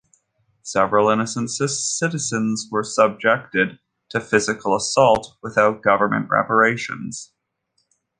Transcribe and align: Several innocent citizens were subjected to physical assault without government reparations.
Several 0.63 1.09
innocent 1.09 1.51
citizens 1.51 2.69
were 2.71 2.81
subjected 2.83 3.77
to 4.09 4.19
physical 4.19 4.75
assault 4.75 5.37
without 5.43 5.83
government 5.83 6.27
reparations. 6.31 7.31